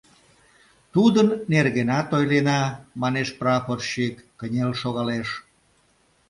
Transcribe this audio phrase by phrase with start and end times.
[0.93, 2.61] —Тудын нергенат ойлена,—
[3.01, 5.29] манеш прапорщик, кынел шогалеш.